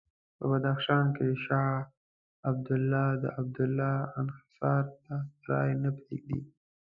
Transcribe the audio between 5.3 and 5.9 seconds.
رایې